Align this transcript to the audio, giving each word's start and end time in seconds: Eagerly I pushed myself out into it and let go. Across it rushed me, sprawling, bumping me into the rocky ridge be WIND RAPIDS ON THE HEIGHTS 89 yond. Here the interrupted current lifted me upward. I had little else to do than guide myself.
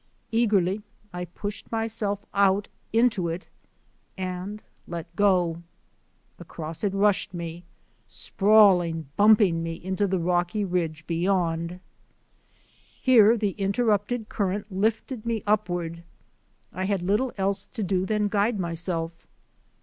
Eagerly 0.31 0.81
I 1.13 1.25
pushed 1.25 1.71
myself 1.71 2.25
out 2.33 2.67
into 2.91 3.27
it 3.27 3.47
and 4.17 4.63
let 4.87 5.15
go. 5.15 5.61
Across 6.39 6.83
it 6.83 6.91
rushed 6.95 7.35
me, 7.35 7.65
sprawling, 8.07 9.09
bumping 9.15 9.61
me 9.61 9.75
into 9.75 10.07
the 10.07 10.17
rocky 10.17 10.65
ridge 10.65 11.05
be 11.05 11.29
WIND 11.29 11.33
RAPIDS 11.61 11.61
ON 11.61 11.67
THE 11.67 11.73
HEIGHTS 11.73 13.03
89 13.03 13.15
yond. 13.15 13.29
Here 13.29 13.37
the 13.37 13.61
interrupted 13.63 14.29
current 14.29 14.71
lifted 14.71 15.23
me 15.23 15.43
upward. 15.45 16.03
I 16.73 16.85
had 16.85 17.03
little 17.03 17.31
else 17.37 17.67
to 17.67 17.83
do 17.83 18.03
than 18.07 18.27
guide 18.27 18.59
myself. 18.59 19.27